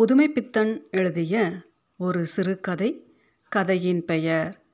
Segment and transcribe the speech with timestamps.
[0.00, 1.52] புதுமைப்பித்தன் எழுதிய
[1.96, 3.16] ஒரு சிறுகதை
[3.48, 4.64] கதையின் பெயர்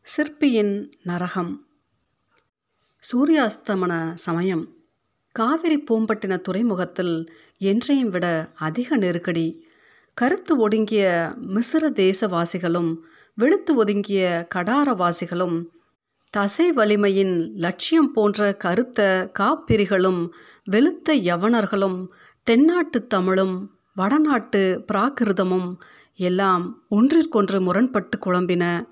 [0.00, 1.66] சிற்பியின் நரகம்.
[3.12, 4.74] சூரியாஸ்தமன சமயம்.
[5.32, 9.66] காவிரி பூம்பட்டின துறைமுகத்தில் என்றையும் விட அதிக நெருக்கடி.
[10.14, 12.96] கருத்து ஒடுங்கிய மிசிர தேசவாசிகளும்
[13.34, 15.64] வெளுத்து ஒதுங்கிய கடாரவாசிகளும்
[16.30, 20.28] தசை வலிமையின் லட்சியம் போன்ற கருத்த காப்பிரிகளும்
[20.70, 22.06] வெளுத்த யவனர்களும்
[22.42, 25.76] தென்னாட்டு தமிழும் வடநாட்டு பிராகிருதமும்
[26.14, 28.88] எல்லாம் ஒன்றிற்கொன்று முரண்பட்டு குழம்பின.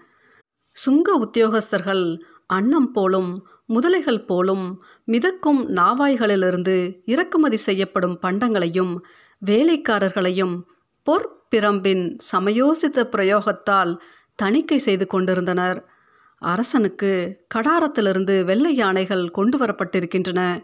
[0.69, 8.99] சுங்க உத்தியோகஸ்தர்கள் அன்னம் போலும் முதலைகள் போலும் மிதக்கும் நாவாய்களிலிருந்து இறக்குமதி செய்யப்படும் பண்டங்களையும்
[9.47, 10.63] வேலைக்காரர்களையும்
[11.07, 13.99] பொற்பிரம்பின் சமயோசித்த பிரயோகத்தால்
[14.35, 15.89] தணிக்கை செய்து கொண்டிருந்தனர்.
[16.39, 20.63] அரசனுக்கு கடாரத்திலிருந்து வெள்ளை யானைகள் கொண்டு வரப்பட்டிருக்கின்றன.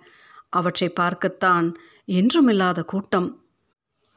[0.49, 1.75] அவற்றை பார்க்கத்தான்
[2.07, 3.46] என்றுமில்லாத கூட்டம்.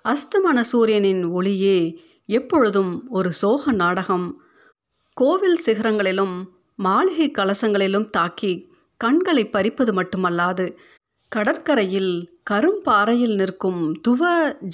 [0.06, 4.42] அஸ்தமன சூரியனின் ஒளியே எப்பொழுதும் ஒரு சோக நாடகம்.
[5.14, 6.44] கோவில் சிகரங்களிலும்
[6.76, 10.76] மாளிகை கலசங்களிலும் தாக்கி கண்களை பறிப்பது மட்டுமல்லாது
[11.30, 14.22] கடற்கரையில் கரும்பாறையில் நிற்கும் துவ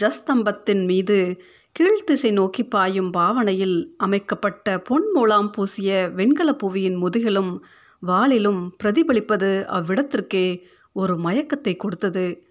[0.02, 1.41] ஜஸ்தம்பத்தின் மீது
[1.80, 7.59] கீழ்த்திசை நோக்கி பாயும் பாவனையில் அமைக்கப்பட்ட பொன் மூலாம் பூசிய வெண்கல புவியின் முதுகிலும்
[8.00, 10.63] வாளிலும் பிரதிபலிப்பது அவ்விடத்திற்கே
[10.94, 12.47] ஒரு மயக்கத்தை கொடுத்தது.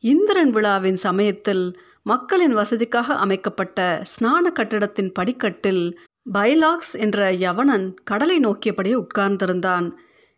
[0.00, 5.98] இந்திரன் விழாவின் சமயத்தில் மக்களின் வசதிக்காக அமைக்கப்பட்ட ஸ்நான கட்டிடத்தின் படிக்கட்டில்
[6.32, 9.90] பைலாக்ஸ் என்ற யவனன் கடலை நோக்கியபடி உட்கார்ந்திருந்தான்.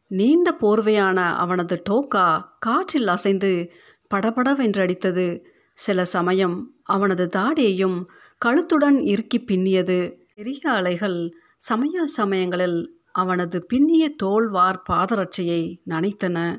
[0.08, 3.72] நீண்ட போர்வையான அவனது டோக்கா காற்றில் அசைந்து
[4.14, 5.44] படபடவென்றடித்தது.
[5.72, 8.04] சில சமயம் அவனது தாடியையும்
[8.44, 9.98] கழுத்துடன் இறுக்கி பின்னியது.
[10.34, 16.58] பெரிய அலைகள் சமய சமயங்களில் அவனது பின்னிய தோல்வார் பாதரட்சையை நனைத்தன.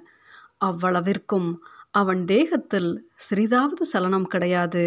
[0.66, 1.50] அவ்வளவிற்கும்
[2.02, 2.90] அவன் தேகத்தில்
[3.26, 4.84] சிறிதாவது சலனம் கிடையாது.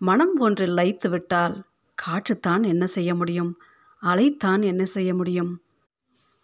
[0.00, 1.54] மனம் ஒன்றில் லைத்து விட்டால்
[1.98, 3.52] காற்றுத்தான் என்ன செய்ய முடியும்?
[4.02, 5.52] அலைத்தான் என்ன செய்ய முடியும்?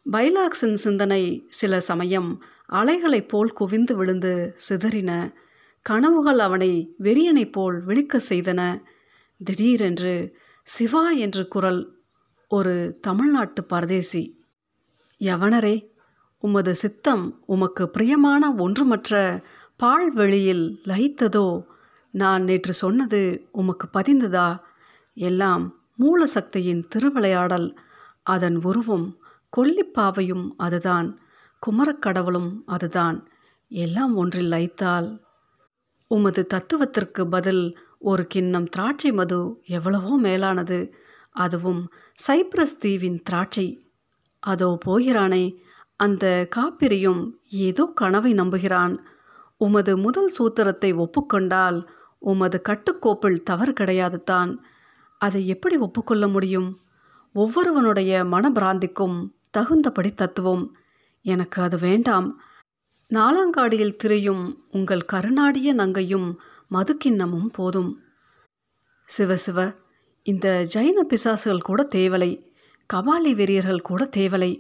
[0.07, 2.31] பைலாக்ஸின் சிந்தனை சில சமயம்
[2.73, 4.33] அலைகளைப் போல் குவிந்து விழுந்து
[4.69, 5.11] சிதறின.
[5.87, 6.73] கனவுகள் அவனை
[7.03, 8.61] வெறியனைப் போல் விழிக்க செய்தன.
[9.41, 10.15] திடீரென்று
[10.67, 11.83] சிவா என்று குரல்
[12.51, 14.23] ஒரு தமிழ்நாட்டு பரதேசி
[15.21, 15.77] யவனரே
[16.43, 19.13] உமது சித்தம் உமக்கு பிரியமான ஒன்றுமற்ற
[19.77, 21.65] பால்வெளியில் லயித்ததோ?
[22.11, 24.61] நான் நேற்று சொன்னது உமக்கு பதிந்ததா?
[25.15, 27.77] எல்லாம் மூலசக்தியின் திருவிளையாடல்.
[28.23, 29.17] அதன் உருவம்
[29.57, 31.21] கொல்லிப்பாவையும் அதுதான்.
[31.67, 33.29] குமரக்கடவுளும் அதுதான்.
[33.69, 35.21] எல்லாம் ஒன்றில் லயித்தால்.
[36.09, 40.95] உமது தத்துவத்திற்கு பதில் ஒரு கிண்ணம் திராட்சை மது எவ்வளவோ மேலானது.
[41.31, 41.89] அதுவும்
[42.27, 43.91] சைப்ரஸ் தீவின் திராட்சை.
[44.41, 45.55] அதோ போகிறானே.
[45.97, 49.05] அந்த காப்பிரியும் ஏதோ கனவை நம்புகிறான்.
[49.63, 51.79] உமது முதல் சூத்திரத்தை ஒப்புக்கொண்டால்
[52.19, 54.53] உமது கட்டுக்கோப்பில் தவறு கிடையாது தான்
[55.19, 56.69] அதை எப்படி ஒப்புக்கொள்ள முடியும்?
[57.33, 59.19] ஒவ்வொருவனுடைய மனபிராந்திக்கும்
[59.51, 60.65] தகுந்தபடி தத்துவம்.
[61.25, 62.29] எனக்கு அது வேண்டாம்.
[63.15, 66.29] நாலாங்காடியில் திரையும் உங்கள் கருணாடிய நங்கையும்
[66.71, 67.91] மதுக்கிண்ணமும் போதும்.
[69.07, 69.73] சிவ சிவ
[70.23, 72.31] இந்த ஜைன பிசாசுகள் கூட தேவலை.
[72.95, 74.53] கபாலி வெறியர்கள் கூட தேவலை.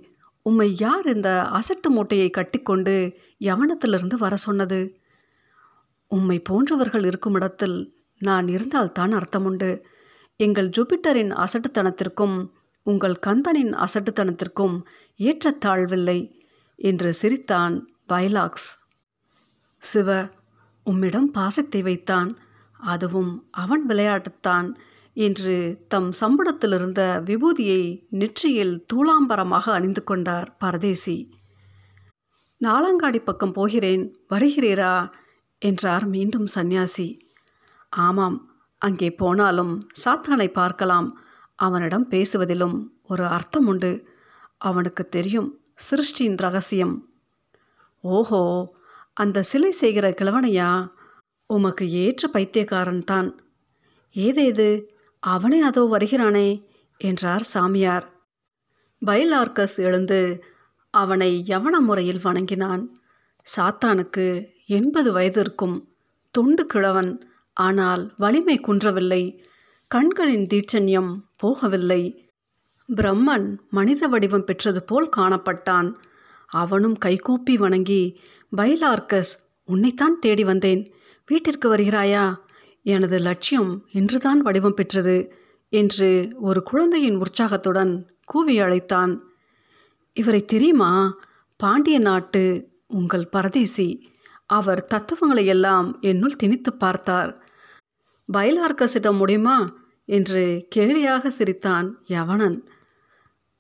[0.43, 2.95] உம்மை யார் இந்த அசட்டு மூட்டையை கட்டிக்கொண்டு
[3.41, 5.01] யவனத்திலிருந்து வர சொன்னது?
[6.11, 7.77] உம்மை போன்றவர்கள் இருக்கும் இடத்தில்
[8.21, 9.71] நான் இருந்தால்தான் அர்த்தமுண்டு.
[10.37, 12.37] எங்கள் ஜூபிட்டரின் அசட்டுத்தனத்திற்கும்
[12.87, 14.77] உங்கள் கந்தனின் அசட்டுத்தனத்திற்கும்
[15.21, 16.19] ஏற்றத்தாழ்வில்லை
[16.77, 17.75] என்று சிரித்தான்
[18.09, 18.69] பைலாக்ஸ்.
[19.83, 20.29] சிவ
[20.87, 22.31] உம்மிடம் பாசத்தை வைத்தான்
[22.73, 24.69] அதுவும் அவன் விளையாட்டுத்தான்
[25.17, 31.17] என்று தம் சம்படத்திலிருந்த விபூதியை நெற்றியில் தூளாம்பரமாக அணிந்து கொண்டார் பரதேசி.
[32.61, 35.11] நாலாங்காடி பக்கம் போகிறேன் வருகிறீரா?
[35.59, 37.09] என்றார் மீண்டும் சந்நியாசி.
[37.89, 38.39] ஆமாம்
[38.79, 41.09] அங்கே போனாலும் சாத்தானை பார்க்கலாம்.
[41.55, 44.07] அவனிடம் பேசுவதிலும் ஒரு அர்த்தம் உண்டு.
[44.59, 45.51] அவனுக்கு தெரியும்
[45.91, 46.95] சிருஷ்டியின் ரகசியம்.
[48.05, 48.43] ஓஹோ
[49.13, 50.89] அந்த சிலை செய்கிற கிழவனையா?
[51.47, 53.29] உமக்கு ஏற்ற பைத்தியக்காரன் தான்
[54.17, 54.69] ஏதேது?
[55.23, 56.49] அவனே அதோ வருகிறானே
[57.01, 58.07] என்றார் சாமியார்.
[59.03, 60.21] பைலார்கஸ் எழுந்து
[60.95, 62.83] அவனை யவன முறையில் வணங்கினான்.
[63.47, 64.27] சாத்தானுக்கு
[64.67, 65.77] எண்பது வயது இருக்கும்
[66.35, 67.13] தொண்டு கிழவன்
[67.57, 69.23] ஆனால் வலிமை குன்றவில்லை.
[69.91, 71.11] கண்களின் தீட்சண்யம்
[71.43, 72.03] போகவில்லை.
[72.89, 75.89] பிரம்மன் மனித வடிவம் பெற்றது போல் காணப்பட்டான்.
[76.53, 78.03] அவனும் கைகூப்பி வணங்கி
[78.57, 79.33] பைலார்கஸ்
[79.69, 80.83] உன்னைத்தான் தேடி வந்தேன்.
[81.29, 82.25] வீட்டிற்கு வருகிறாயா?
[82.83, 85.35] எனது லட்சியம் இன்றுதான் வடிவம் பெற்றது
[85.69, 89.23] என்று ஒரு குழந்தையின் உற்சாகத்துடன் கூவி அழைத்தான்.
[90.13, 91.19] இவரை தெரியுமா?
[91.57, 94.11] பாண்டிய நாட்டு உங்கள் பரதேசி.
[94.47, 97.47] அவர் தத்துவங்களை எல்லாம் என்னுள் திணித்து பார்த்தார்.
[98.33, 102.61] பைலார்க்கஸிடம் முடியுமா என்று கேலியாக சிரித்தான் யவனன்.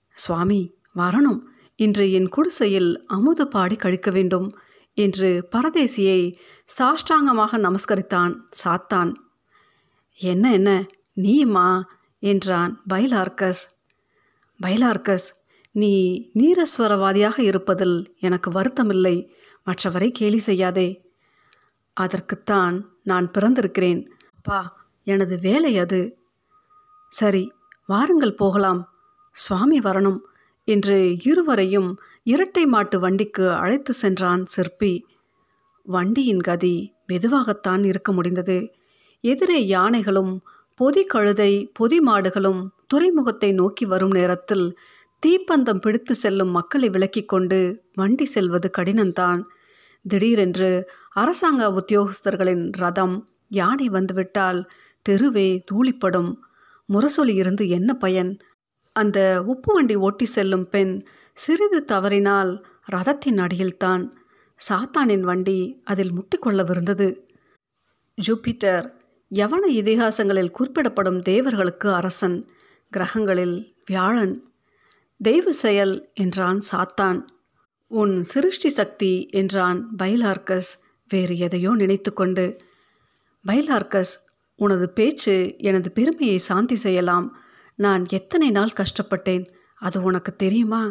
[0.08, 1.40] சுவாமி வரணும்.
[1.76, 4.58] இன்று என் குடிசையில் அமுது பாடி கழிக்க வேண்டும்.
[4.94, 6.36] என்று பரதேசியை
[6.78, 9.14] சாஷ்டாங்கமாக நமஸ்கரித்தான் சாத்தான்.
[10.16, 10.86] என்ன என்ன?
[11.16, 11.82] நீமா
[12.18, 13.84] என்றான் பைலார்க்கஸ்.
[14.62, 15.40] பைலார்க்கஸ்
[15.72, 19.28] நீ நீரஸ்வரவாதியாக இருப்பதில் எனக்கு வருத்தமில்லை.
[19.66, 21.10] மற்றவரை கேலி செய்யாதே.
[21.92, 24.06] அதற்குத்தான் நான் பிறந்திருக்கிறேன்.
[24.36, 26.18] அப்பா எனது வேலை அது.
[27.08, 27.52] சரி
[27.86, 28.94] வாருங்கள் போகலாம்.
[29.30, 30.18] சுவாமி வரணும்.
[30.64, 35.06] என்று இருவரையும் இரட்டை மாட்டு வண்டிக்கு அழைத்து சென்றான் சிற்பி.
[35.82, 38.70] வண்டியின் கதி மெதுவாகத்தான் இருக்க முடிந்தது.
[39.20, 40.42] எதிரே யானைகளும்
[40.74, 44.78] பொதி கழுதை பொதி மாடுகளும் துறைமுகத்தை நோக்கி வரும் நேரத்தில்
[45.26, 49.42] தீப்பந்தம் பிடித்து செல்லும் மக்களை விலக்கிக் கொண்டு வண்டி செல்வது கடினம்தான்.
[50.08, 54.68] திடீரென்று அரசாங்க உத்தியோகஸ்தர்களின் ரதம் யானை வந்துவிட்டால்
[55.02, 56.34] தெருவே தூளிப்படும்.
[56.92, 58.38] முரசொலி இருந்து என்ன பயன்?
[58.92, 61.02] அந்த உப்பு வண்டி ஓட்டி செல்லும் பெண்
[61.32, 64.12] சிறிது தவறினால் ரதத்தின் அடியில்தான்
[64.68, 67.08] சாத்தானின் வண்டி அதில் முட்டிக்கொள்ளவிருந்தது.
[68.18, 68.86] ஜூபிட்டர்
[69.30, 72.48] யவன இதிகாசங்களில் குறிப்பிடப்படும் தேவர்களுக்கு அரசன்
[72.92, 74.34] கிரகங்களில் வியாழன்.
[75.20, 77.20] தெய்வ செயல் என்றான் சாத்தான்.
[77.90, 80.70] உன் சிருஷ்டி சக்தி என்றான் பைலார்கஸ்
[81.08, 82.44] வேறு எதையோ நினைத்து கொண்டு
[83.44, 84.14] பைலார்க்கஸ்
[84.58, 87.26] உனது பேச்சு எனது பெருமையை சாந்தி செய்யலாம்.
[87.84, 89.44] நான் எத்தனை நாள் கஷ்டப்பட்டேன்?
[89.82, 90.82] அது உனக்கு தெரியுமா?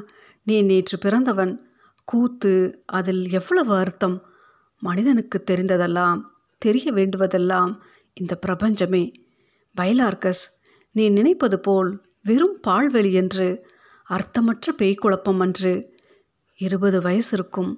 [0.48, 1.54] நீ நேற்று பிறந்தவன்.
[2.08, 2.54] கூத்து
[2.98, 4.18] அதில் எவ்வளவு அர்த்தம்?
[4.82, 6.20] மனிதனுக்கு தெரிந்ததெல்லாம்
[6.62, 7.72] தெரிய வேண்டுவதெல்லாம்
[8.18, 9.04] இந்த பிரபஞ்சமே.
[9.76, 10.44] பைலார்க்கஸ்
[10.96, 11.92] நீ நினைப்பது போல்
[12.24, 13.48] வெறும் பால்வெளி என்று
[14.10, 15.74] அர்த்தமற்ற பேய்க்குழப்பம் அன்று.
[16.60, 17.72] இருபது வயசு இருக்கும்.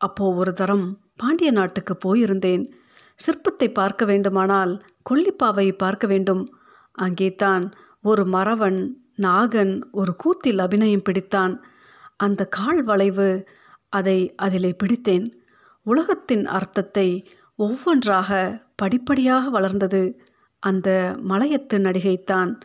[0.00, 0.86] அப்போ ஒரு தரம்
[1.20, 2.64] பாண்டிய நாட்டுக்கு போயிருந்தேன்.
[3.18, 4.72] சிற்பத்தை பார்க்க வேண்டுமானால்
[5.10, 6.44] கொல்லிப்பாவை பார்க்க வேண்டும்.
[6.98, 7.64] அங்கே தான்
[8.02, 8.78] ஒரு மறவன்
[9.18, 11.54] நாகன் ஒரு கூத்தில் அபிநயம் பிடித்தான்.
[12.16, 13.48] அந்த கால் வளைவு
[13.88, 15.32] அதை அதிலே பிடித்தேன்.
[15.82, 18.30] உலகத்தின் அர்த்தத்தை ஒவ்வொன்றாக
[18.76, 20.20] படிப்படியாக வளர்ந்தது.
[20.58, 22.60] அந்த மலையத்து நடிகைத்தான்.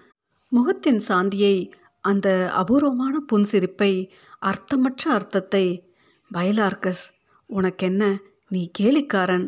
[0.50, 4.10] முகத்தின் சாந்தியை அந்த அபூர்வமான புன்சிரிப்பை
[4.42, 5.94] அர்த்தமற்ற அர்த்தத்தை
[6.33, 7.04] பயலார்கஸ்
[7.45, 8.19] உனக்கென்ன?
[8.50, 9.48] நீ கேலிக்காரன்.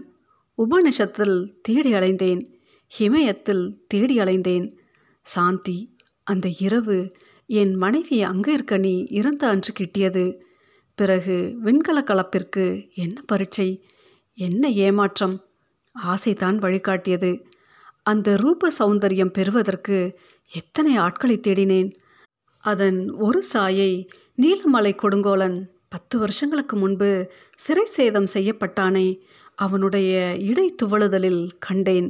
[0.57, 2.41] உபனிஷத்தில் தேடி அலைந்தேன்
[2.99, 4.77] ஹிமயத்தில் தேடி அலைந்தேன்
[5.21, 7.11] சாந்தி அந்த இரவு
[7.45, 10.41] என் மனைவி அங்கே இருக்க நீ இறந்த அன்று கிட்டியது.
[10.95, 13.85] பிறகு விண்கல கலப்பிற்கு என்ன பரீட்சை?
[14.33, 15.45] என்ன ஏமாற்றம்?
[15.95, 17.43] ஆசைதான் வழிகாட்டியது.
[18.03, 20.19] அந்த ரூப சௌந்தரியம் பெறுவதற்கு
[20.51, 21.95] எத்தனை ஆட்களை தேடினேன்?
[22.63, 24.07] அதன் ஒரு சாயை
[24.41, 25.57] நீலமலை கொடுங்கோலன்
[25.89, 29.19] பத்து வருஷங்களுக்கு முன்பு சிறை சேதம் செய்யப்பட்டானே
[29.55, 32.09] அவனுடைய இடை துவளுதலில் கண்டேன்.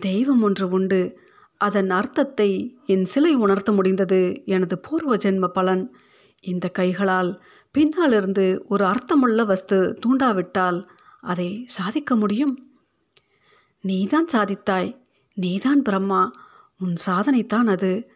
[0.00, 1.18] தெய்வம் ஒன்று உண்டு.
[1.58, 5.96] அதன் அர்த்தத்தை என் சிலை உணர்த்த முடிந்தது எனது பூர்வ ஜென்ம பலன்.
[6.40, 10.88] இந்த கைகளால் பின்னாலிருந்து ஒரு அர்த்தமுள்ள வஸ்து தூண்டாவிட்டால்
[11.20, 12.72] அதை சாதிக்க முடியும்?
[13.80, 15.00] நீதான் சாதித்தாய்
[15.34, 16.30] நீதான் பிரம்மா
[16.78, 18.10] உன் சாதனைத்தான் அது.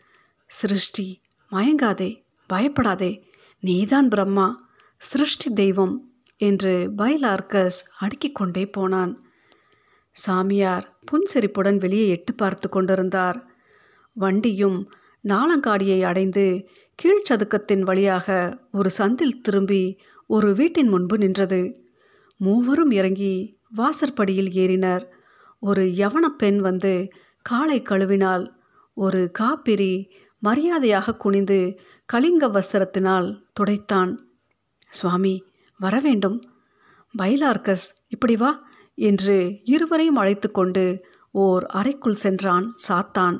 [0.46, 1.20] சிருஷ்டி
[1.50, 3.26] மயங்காதே பயப்படாதே
[3.60, 9.29] நீதான் பிரம்மா சிருஷ்டி தெய்வம் என்று பைலார்கஸ் அடுக்கிக் கொண்டே போனான்.
[10.10, 13.48] சாமியார் புன்சிரிப்புடன் வெளியே எட்டு பார்த்து கொண்டிருந்தார்.
[14.12, 14.92] வண்டியும்
[15.28, 16.68] நாளங்காடியை அடைந்து
[17.02, 21.84] கீழ்ச்சதுக்கத்தின் வழியாக ஒரு சந்தில் திரும்பி ஒரு வீட்டின் முன்பு நின்றது.
[22.36, 25.04] மூவரும் இறங்கி வாசற்படியில் ஏறினர்.
[25.60, 27.08] ஒரு யவன பெண் வந்து
[27.42, 28.50] காலை கழுவினால்
[28.94, 34.16] ஒரு காப்பிரி மரியாதையாக குனிந்து கலிங்க வஸ்திரத்தினால் துடைத்தான்.
[34.88, 35.44] சுவாமி
[35.78, 36.42] வரவேண்டும்.
[37.18, 38.68] பைலார்கஸ் இப்படி வா.
[39.00, 40.84] என்று இருவரையும் அழைத்து கொண்டு
[41.32, 43.38] ஓர் அறைக்குள் சென்றான் சாத்தான்.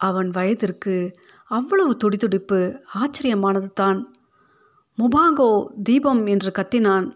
[0.00, 0.94] அவன் வயதிற்கு
[1.50, 2.60] அவ்வளவு துடிதுடிப்பு
[2.94, 4.00] ஆச்சரியமானது தான்.
[4.98, 5.50] முபாங்கோ
[5.82, 7.06] தீபம் என்று கத்தினான்.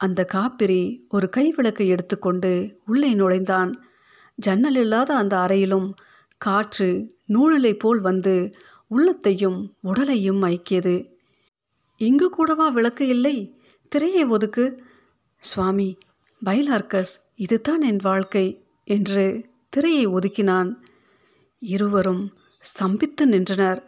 [0.00, 2.52] அந்த காப்பிரி ஒரு கைவிளக்கை எடுத்துக்கொண்டு
[2.86, 3.70] உள்ளே நுழைந்தான்.
[4.38, 5.88] ஜன்னல் இல்லாத அந்த அறையிலும்
[6.40, 6.88] காற்று
[7.28, 8.34] நூலிலை போல் வந்து
[8.90, 10.96] உள்ளத்தையும் உடலையும் ஐக்கியது
[12.00, 13.36] இங்கு கூடவா விளக்கு இல்லை?
[13.92, 14.64] திரையை ஒதுக்கு.
[15.42, 15.88] சுவாமி
[16.44, 18.46] பைலார்க்கஸ் இதுதான் என் வாழ்க்கை
[18.84, 19.24] என்று
[19.68, 20.70] திரையை ஒதுக்கினான்.
[21.58, 23.80] இருவரும் ஸ்தம்பித்து நின்றனர்.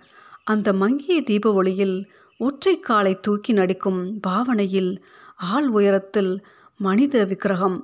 [0.44, 5.02] அந்த மங்கிய தீப ஒளியில் ஒற்றை காலை தூக்கி நடிக்கும் பாவனையில்
[5.36, 6.32] ஆள் உயரத்தில்
[6.80, 7.78] மனித விக்கிரகம்.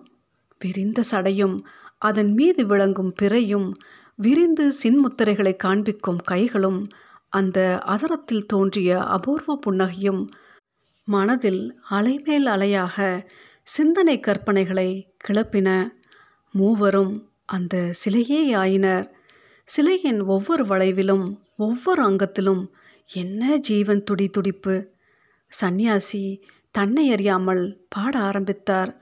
[0.60, 1.56] விரிந்த சடையும்
[1.98, 3.68] அதன் மீது விளங்கும் பிறையும்
[4.16, 6.88] விரிந்து சின்முத்திரைகளை காண்பிக்கும் கைகளும்
[7.28, 10.26] அந்த அதரத்தில் தோன்றிய அபூர்வ புன்னகையும்
[11.08, 12.96] மனதில் அலைமேல் அலையாக
[13.66, 14.88] சிந்தனை கற்பனைகளை
[15.24, 15.68] கிளப்பின
[16.54, 19.06] மூவரும் அந்த சிலையே ஆயினர்.
[19.68, 21.24] சிலையின் ஒவ்வொரு வளைவிலும்
[21.56, 22.62] ஒவ்வொரு அங்கத்திலும்
[23.10, 24.92] என்ன ஜீவன் துடி துடிப்பு.
[25.48, 28.92] சந்நியாசி தன்னை அறியாமல் பாட ஆரம்பித்தார்.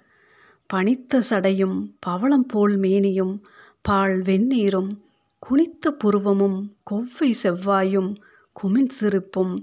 [0.66, 3.34] பனித்த சடையும் பவளம் போல் மேனியும்
[3.82, 4.90] பால் வெந்நீரும்
[5.38, 6.58] குனித்த புருவமும்
[6.90, 8.10] கொவ்வை செவ்வாயும்
[8.56, 9.54] குமின் சிரிப்பும்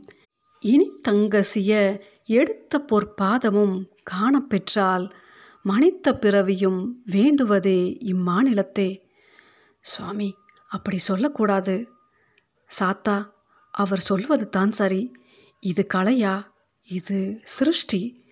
[0.63, 1.71] இனி தங்கசிய
[2.25, 3.75] எடுத்த பொற்பாதமும்
[4.11, 5.15] காணப்பெற்றால்
[5.63, 9.01] மனித பிறவியும் வேண்டுவதே இம்மாநிலத்தே.
[9.79, 10.35] சுவாமி
[10.67, 11.89] அப்படி சொல்லக்கூடாது.
[12.79, 13.29] சாத்தா
[13.71, 15.11] அவர் சொல்வது தான் சரி.
[15.59, 16.35] இது கலையா?
[16.83, 18.25] இது சிருஷ்டி.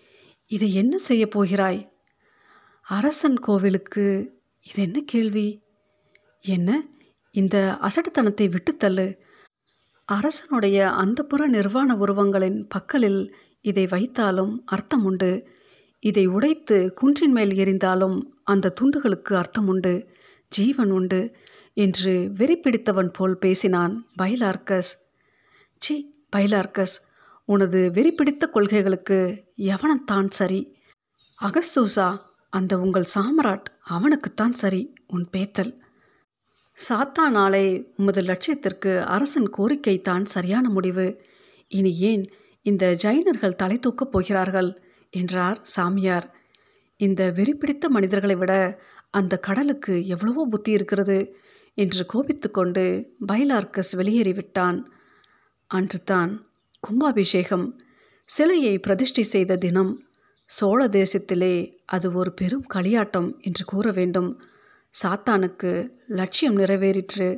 [0.48, 1.92] இதை என்ன செய்ய போகிறாய்?
[2.82, 4.06] அரசன் கோவிலுக்கு
[4.62, 5.64] இது என்ன கேள்வி?
[6.42, 6.88] என்ன?
[7.32, 9.18] இந்த அசட்டுத்தனத்தை விட்டுத்தள்ளு
[10.06, 13.32] அரசனுடைய அந்தப்புற நிர்வாண உருவங்களின் பக்கலில்
[13.62, 15.50] இதை வைத்தாலும் அர்த்தம் உண்டு.
[16.00, 20.08] இதை உடைத்து குன்றின் மேல் எறிந்தாலும் அந்த துண்டுகளுக்கு அர்த்தம் உண்டு
[20.48, 21.36] ஜீவன் உண்டு
[21.74, 24.92] என்று வெறிப்பிடித்தவன் போல் பேசினான் பைலார்கஸ்
[25.82, 25.96] சி
[26.36, 26.96] பைலார்கஸ்
[27.46, 30.76] உனது வெறிப்பிடித்த கொள்கைகளுக்கு எவனத்தான் சரி.
[31.40, 32.18] அகஸ்தூசா
[32.50, 35.80] அந்த உங்கள் சாம்ராட் அவனுக்குத்தான் சரி உன் பேத்தல்.
[36.78, 41.22] சாத்தா நாளை உமது லட்சியத்திற்கு அரசன் கோரிக்கை தான் சரியான முடிவு.
[41.68, 42.24] இனி ஏன்
[42.62, 44.70] இந்த ஜைனர்கள் தலை தூக்கப் போகிறார்கள்?
[45.22, 46.28] என்றார் சாமியார்.
[47.00, 48.54] இந்த வெறிப்பிடித்த மனிதர்களை விட
[49.12, 51.18] அந்த கடலுக்கு எவ்வளவோ புத்தி இருக்கிறது
[51.78, 52.84] என்று கோபித்து கொண்டு
[53.28, 54.80] பைலார்க்கஸ் வெளியேறிவிட்டான்
[55.72, 56.32] அன்று தான்
[56.84, 57.68] கும்பாபிஷேகம்
[58.30, 59.94] சிலையை பிரதிஷ்டை செய்த தினம்
[60.50, 61.56] சோழ தேசத்திலே
[61.86, 64.30] அது ஒரு பெரும் களியாட்டம் என்று கூற வேண்டும்.
[64.94, 65.72] சாத்தானுக்கு
[66.20, 67.30] லட்சியம் நிறைவேறிற்று.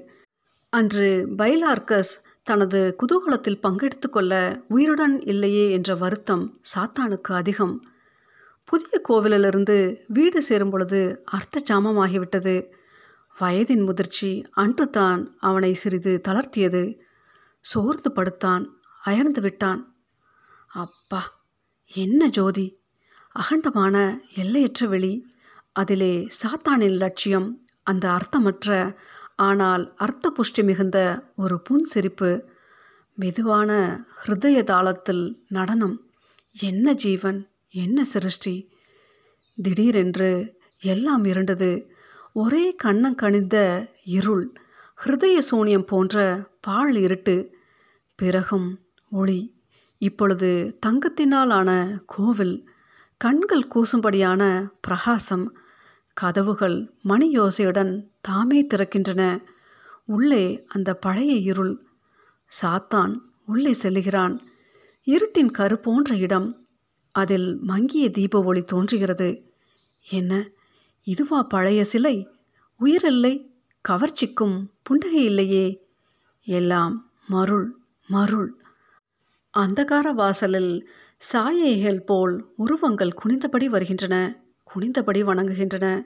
[0.73, 2.13] அன்று பைலார்க்கஸ்
[2.49, 4.33] தனது குதூகலத்தில் பங்கெடுத்து கொள்ள
[4.67, 7.75] உயிருடன் இல்லையே என்ற வருத்தம் சாத்தானுக்கு அதிகம்.
[8.65, 9.77] புதிய கோவிலிலிருந்து
[10.07, 12.53] வீடு சேரும் பொழுது அர்த்த ஜாமமாகிவிட்டது
[13.39, 16.83] வயதின் முதிர்ச்சி அன்று தான் அவனை சிறிது தளர்த்தியது.
[17.61, 18.65] சோர்ந்து படுத்தான்
[19.03, 19.81] அயர்ந்து விட்டான்.
[20.67, 21.21] அப்பா
[21.93, 22.67] என்ன ஜோதி?
[23.35, 25.13] அகண்டமான எல்லையற்ற வெளி.
[25.73, 27.49] அதிலே சாத்தானின் லட்சியம்
[27.83, 28.95] அந்த அர்த்தமற்ற
[29.39, 30.97] ஆனால் அர்த்த புஷ்டி மிகுந்த
[31.35, 32.31] ஒரு புன்சிரிப்பு
[33.17, 33.71] மெதுவான
[34.19, 35.95] ஹிருதய தாளத்தில் நடனம்
[36.55, 37.39] என்ன ஜீவன்?
[37.73, 38.55] என்ன சிருஷ்டி?
[39.57, 40.31] திடீரென்று
[40.81, 41.71] எல்லாம் இருண்டது.
[42.35, 43.57] ஒரே கண்ணங்கணிந்த
[44.17, 44.45] இருள்
[45.03, 46.17] ஹிருதய சூனியம் போன்ற
[46.61, 47.35] பால் இருட்டு
[48.19, 48.69] பிறகும்
[49.11, 49.41] ஒளி.
[50.01, 50.51] இப்பொழுது
[50.85, 51.71] தங்கத்தினால் ஆன
[52.05, 52.55] கோவில்
[53.21, 54.43] கண்கள் கூசும்படியான
[54.81, 55.45] பிரகாசம்
[56.19, 59.43] கதவுகள் மணி யோசையுடன் தாமே திறக்கின்றன.
[60.05, 61.85] உள்ளே அந்த பழைய இருள்.
[62.61, 64.39] சாத்தான் உள்ளே செல்லுகிறான்.
[65.05, 66.67] இருட்டின் கருப்போன்ற இடம்.
[67.11, 69.53] அதில் மங்கிய தீப ஒளி தோன்றுகிறது.
[70.09, 70.49] என்ன?
[71.03, 72.27] இதுவா பழைய சிலை?
[72.79, 73.51] உயிரில்லை
[73.89, 75.87] கவர்ச்சிக்கும் புண்டகை இல்லையே.
[76.43, 77.75] எல்லாம் மருள்
[78.07, 78.55] மருள்.
[79.57, 84.43] அந்தகார வாசலில் சாயைகள் போல் உருவங்கள் குனிந்தபடி வருகின்றன.
[84.75, 86.03] குனிந்தபடி வணங்குகின்றன.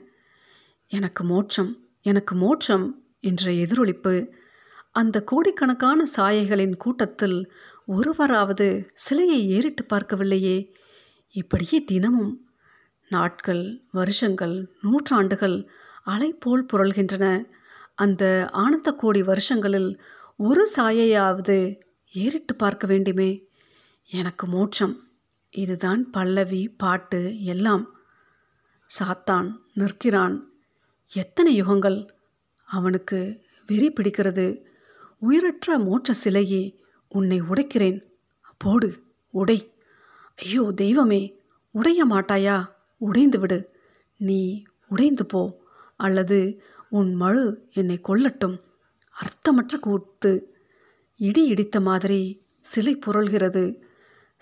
[0.88, 4.28] எனக்கு மோட்சம் எனக்கு மோட்சம் என்ற எதிரொலிப்பு
[4.92, 7.52] அந்த கோடிக்கணக்கான சாயைகளின் கூட்டத்தில்
[7.86, 10.74] ஒருவராவது சிலையை ஏறிட்டு பார்க்கவில்லையே.
[11.30, 12.50] இப்படியே தினமும்
[13.08, 15.68] நாட்கள் வருஷங்கள் நூற்றாண்டுகள்
[16.04, 17.44] அலை போல் புரள்கின்றன.
[17.94, 19.98] அந்த ஆனந்த கோடி வருஷங்களில்
[20.36, 21.80] ஒரு சாயையாவது
[22.12, 23.44] ஏறிட்டு பார்க்க வேண்டுமே.
[24.10, 25.00] எனக்கு மோட்சம்.
[25.50, 27.93] இதுதான் பல்லவி பாட்டு எல்லாம்.
[28.86, 30.52] சாத்தான் நிற்கிறான்.
[31.12, 32.08] எத்தனை யுகங்கள்
[32.64, 34.62] அவனுக்கு வெறி பிடிக்கிறது.
[35.18, 36.74] உயிரற்ற மோட்ச சிலையே
[37.08, 38.00] உன்னை உடைக்கிறேன்.
[38.58, 39.74] போடு உடை.
[40.36, 42.68] ஐயோ தெய்வமே உடைய மாட்டாயா?
[42.98, 43.76] உடைந்து விடு.
[44.16, 45.62] நீ உடைந்து போ
[45.96, 48.60] அல்லது உன் மழு என்னை கொல்லட்டும்.
[49.10, 50.56] அர்த்தமற்ற கூத்து.
[51.16, 53.80] இடி இடித்த மாதிரி சிலை புரள்கிறது.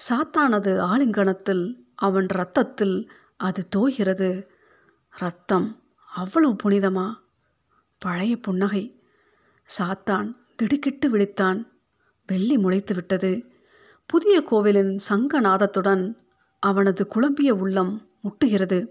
[0.08, 4.50] சாத்தானது ஆலிங்கனத்தில் அவன் இரத்தத்தில் அது தோகிறது
[5.10, 5.82] ரத்தம்
[6.14, 7.14] அவ்வளவு புனிதமா?
[7.98, 9.02] பழைய புன்னகை.
[9.78, 11.66] சாத்தான் திடுக்கிட்டு விழித்தான்.
[12.26, 13.50] வெள்ளி முளைத்து விட்டது.
[14.06, 16.14] புதிய கோவிலின் சங்கநாதத்துடன்
[16.58, 18.86] அவனது குழம்பிய உள்ளம் முட்டுகிறது.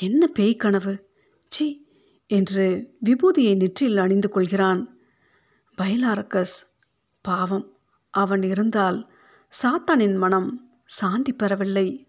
[0.00, 1.08] என்ன பேய் கனவு?
[1.48, 1.88] சி
[2.26, 4.96] என்று விபூதியை நெற்றில் அணிந்து கொள்கிறான்.
[5.78, 6.66] பைலாரக்கஸ்.
[7.22, 7.76] பாவம்.
[8.10, 9.10] அவன் இருந்தால்
[9.62, 12.08] சாத்தானின் மனம் சாந்தி பெறவில்லை.